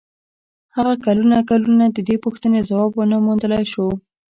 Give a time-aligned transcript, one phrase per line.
[0.75, 3.87] هغه کلونه کلونه د دې پوښتنې ځواب و نه موندلای شو.